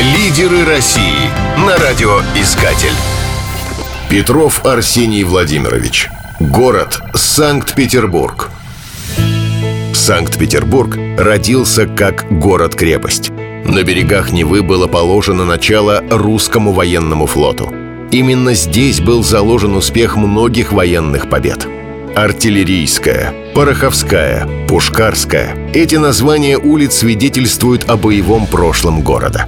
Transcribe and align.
Лидеры 0.00 0.64
России 0.64 1.30
на 1.56 1.76
радиоискатель. 1.76 2.90
Петров 4.10 4.66
Арсений 4.66 5.22
Владимирович. 5.22 6.08
Город 6.40 7.00
Санкт-Петербург. 7.14 8.50
Санкт-Петербург 9.92 10.98
родился 11.16 11.86
как 11.86 12.26
город-крепость. 12.28 13.30
На 13.30 13.84
берегах 13.84 14.32
Невы 14.32 14.64
было 14.64 14.88
положено 14.88 15.44
начало 15.44 16.02
русскому 16.10 16.72
военному 16.72 17.26
флоту. 17.26 17.72
Именно 18.10 18.54
здесь 18.54 19.00
был 19.00 19.22
заложен 19.22 19.76
успех 19.76 20.16
многих 20.16 20.72
военных 20.72 21.30
побед. 21.30 21.68
Артиллерийская, 22.16 23.32
Пороховская, 23.54 24.48
Пушкарская– 24.66 25.56
эти 25.72 25.94
названия 25.94 26.58
улиц 26.58 26.94
свидетельствуют 26.94 27.88
о 27.88 27.96
боевом 27.96 28.48
прошлом 28.48 29.00
города. 29.00 29.46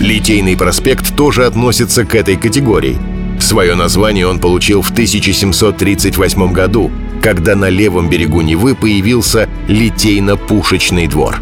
Литейный 0.00 0.56
проспект 0.56 1.14
тоже 1.14 1.44
относится 1.44 2.06
к 2.06 2.14
этой 2.14 2.36
категории. 2.36 2.96
Свое 3.38 3.74
название 3.74 4.26
он 4.26 4.38
получил 4.38 4.80
в 4.80 4.90
1738 4.90 6.52
году, 6.52 6.90
когда 7.22 7.54
на 7.54 7.68
левом 7.68 8.08
берегу 8.08 8.40
Невы 8.40 8.74
появился 8.74 9.46
Литейно-пушечный 9.68 11.06
двор. 11.06 11.40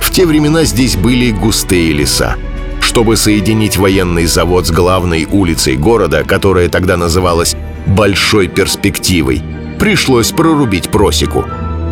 В 0.00 0.10
те 0.10 0.26
времена 0.26 0.64
здесь 0.64 0.96
были 0.96 1.30
густые 1.30 1.92
леса. 1.92 2.34
Чтобы 2.80 3.16
соединить 3.16 3.76
военный 3.76 4.26
завод 4.26 4.66
с 4.66 4.72
главной 4.72 5.28
улицей 5.30 5.76
города, 5.76 6.24
которая 6.24 6.68
тогда 6.68 6.96
называлась 6.96 7.54
«Большой 7.86 8.48
перспективой», 8.48 9.40
пришлось 9.78 10.32
прорубить 10.32 10.88
просеку. 10.88 11.44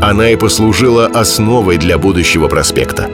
Она 0.03 0.31
и 0.31 0.37
послужила 0.37 1.07
основой 1.07 1.79
для 1.79 1.97
будущего 1.97 2.49
проспекта. 2.49 3.09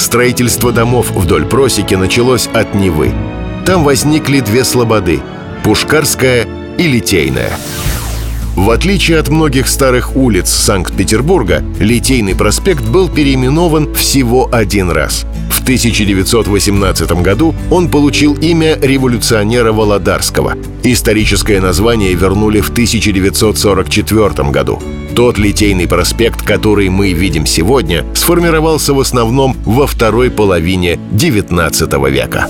Строительство 0.00 0.72
домов 0.72 1.10
вдоль 1.10 1.44
просеки 1.44 1.94
началось 1.94 2.48
от 2.54 2.74
Невы. 2.74 3.12
Там 3.66 3.84
возникли 3.84 4.40
две 4.40 4.64
слободы– 4.64 5.20
Пушкарская 5.62 6.48
и 6.78 6.84
Литейная. 6.84 7.52
В 8.56 8.70
отличие 8.70 9.18
от 9.18 9.28
многих 9.28 9.68
старых 9.68 10.16
улиц 10.16 10.48
Санкт-Петербурга, 10.48 11.62
Литейный 11.78 12.34
проспект 12.34 12.82
был 12.82 13.10
переименован 13.10 13.94
всего 13.94 14.48
один 14.50 14.90
раз. 14.90 15.26
В 15.50 15.60
1918 15.60 17.12
году 17.20 17.54
он 17.70 17.90
получил 17.90 18.32
имя 18.34 18.78
революционера 18.80 19.72
Володарского. 19.72 20.54
Историческое 20.82 21.60
название 21.60 22.14
вернули 22.14 22.62
в 22.62 22.70
1944 22.70 24.50
году. 24.50 24.80
Тот 25.14 25.38
Литейный 25.38 25.88
проспект, 25.88 26.42
который 26.42 26.88
мы 26.88 27.12
видим 27.12 27.46
сегодня, 27.46 28.04
сформировался 28.14 28.94
в 28.94 29.00
основном 29.00 29.56
во 29.64 29.86
второй 29.86 30.30
половине 30.30 30.94
XIX 31.12 32.10
века. 32.10 32.48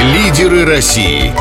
Лидеры 0.00 0.64
России 0.64 1.32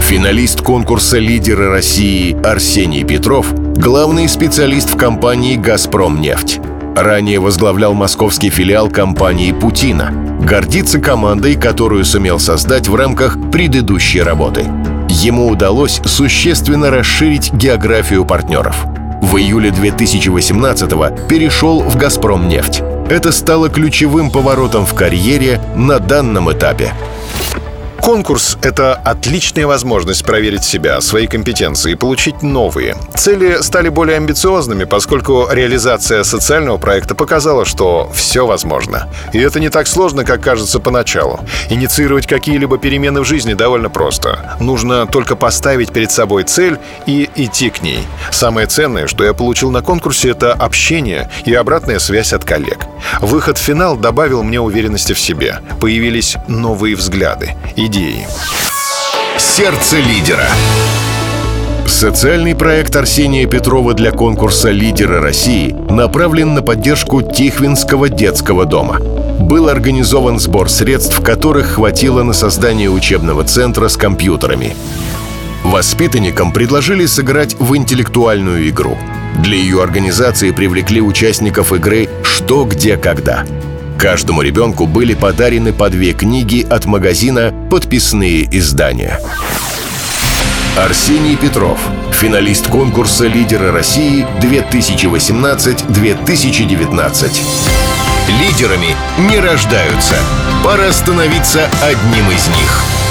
Финалист 0.00 0.60
конкурса 0.62 1.18
«Лидеры 1.18 1.70
России» 1.70 2.36
Арсений 2.44 3.04
Петров– 3.04 3.52
главный 3.76 4.28
специалист 4.28 4.92
в 4.92 4.96
компании 4.96 5.56
«Газпромнефть». 5.56 6.60
Ранее 6.96 7.40
возглавлял 7.40 7.94
московский 7.94 8.50
филиал 8.50 8.90
компании 8.90 9.52
«Путина». 9.52 10.12
Гордится 10.42 10.98
командой, 10.98 11.54
которую 11.54 12.04
сумел 12.04 12.38
создать 12.38 12.88
в 12.88 12.94
рамках 12.94 13.38
предыдущей 13.50 14.20
работы. 14.20 14.66
Ему 15.22 15.46
удалось 15.46 16.00
существенно 16.04 16.90
расширить 16.90 17.52
географию 17.52 18.24
партнеров. 18.24 18.84
В 19.22 19.36
июле 19.36 19.70
2018-го 19.70 21.28
перешел 21.28 21.80
в 21.80 21.96
«Газпромнефть». 21.96 22.82
Это 23.08 23.30
стало 23.30 23.68
ключевым 23.68 24.32
поворотом 24.32 24.84
в 24.84 24.94
карьере 24.94 25.60
на 25.76 26.00
данном 26.00 26.52
этапе. 26.52 26.92
Конкурс— 28.02 28.58
это 28.62 28.94
отличная 28.94 29.64
возможность 29.64 30.24
проверить 30.24 30.64
себя, 30.64 31.00
свои 31.00 31.28
компетенции 31.28 31.92
и 31.92 31.94
получить 31.94 32.42
новые. 32.42 32.96
Цели 33.14 33.58
стали 33.62 33.90
более 33.90 34.16
амбициозными, 34.16 34.82
поскольку 34.82 35.46
реализация 35.48 36.24
социального 36.24 36.78
проекта 36.78 37.14
показала, 37.14 37.64
что 37.64 38.10
все 38.12 38.44
возможно. 38.44 39.08
И 39.32 39.38
это 39.38 39.60
не 39.60 39.68
так 39.68 39.86
сложно, 39.86 40.24
как 40.24 40.42
кажется 40.42 40.80
поначалу. 40.80 41.38
Инициировать 41.70 42.26
какие-либо 42.26 42.76
перемены 42.76 43.20
в 43.20 43.24
жизни 43.24 43.54
довольно 43.54 43.88
просто. 43.88 44.56
Нужно 44.58 45.06
только 45.06 45.36
поставить 45.36 45.92
перед 45.92 46.10
собой 46.10 46.42
цель 46.42 46.78
и 47.06 47.30
идти 47.36 47.70
к 47.70 47.82
ней. 47.82 48.00
Самое 48.32 48.66
ценное, 48.66 49.06
что 49.06 49.22
я 49.22 49.32
получил 49.32 49.70
на 49.70 49.80
конкурсе, 49.80 50.30
это 50.30 50.52
общение 50.52 51.30
и 51.44 51.54
обратная 51.54 52.00
связь 52.00 52.32
от 52.32 52.44
коллег. 52.44 52.88
Выход 53.20 53.58
в 53.58 53.60
финал 53.60 53.96
добавил 53.96 54.42
мне 54.42 54.60
уверенности 54.60 55.12
в 55.12 55.20
себе. 55.20 55.60
Появились 55.80 56.36
новые 56.48 56.96
взгляды. 56.96 57.54
Идеи. 57.76 58.26
Сердце 59.38 59.98
лидера. 59.98 60.46
Социальный 61.86 62.54
проект 62.54 62.96
Арсения 62.96 63.46
Петрова 63.46 63.94
для 63.94 64.12
конкурса 64.12 64.70
«Лидеры 64.70 65.20
России» 65.20 65.74
направлен 65.90 66.54
на 66.54 66.62
поддержку 66.62 67.22
Тихвинского 67.22 68.08
детского 68.08 68.64
дома. 68.64 68.98
Был 68.98 69.68
организован 69.68 70.38
сбор 70.38 70.68
средств, 70.68 71.20
которых 71.20 71.74
хватило 71.74 72.22
на 72.22 72.32
создание 72.32 72.90
учебного 72.90 73.44
центра 73.44 73.88
с 73.88 73.96
компьютерами. 73.96 74.74
Воспитанникам 75.64 76.52
предложили 76.52 77.06
сыграть 77.06 77.56
в 77.58 77.76
интеллектуальную 77.76 78.68
игру. 78.68 78.96
Для 79.38 79.56
ее 79.56 79.82
организации 79.82 80.50
привлекли 80.50 81.00
участников 81.00 81.72
игры 81.72 82.08
«Что, 82.22 82.64
где, 82.64 82.96
когда». 82.96 83.44
Каждому 83.98 84.42
ребенку 84.42 84.86
были 84.86 85.14
подарены 85.14 85.72
по 85.72 85.88
две 85.88 86.12
книги 86.12 86.66
от 86.68 86.84
магазина 86.86 87.54
«Подписные 87.70 88.48
издания». 88.56 89.20
Арсений 90.76 91.36
Петров, 91.36 91.78
финалист 92.12 92.66
конкурса 92.66 93.26
«Лидеры 93.26 93.72
России 93.72 94.26
2018-2019». 94.40 97.30
Лидерами 98.40 98.96
не 99.18 99.38
рождаются. 99.38 100.14
Пора 100.64 100.90
становиться 100.92 101.68
одним 101.82 102.30
из 102.30 102.48
них. 102.48 103.01